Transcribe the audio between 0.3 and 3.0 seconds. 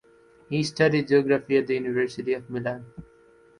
He studied geography at the University of Milan.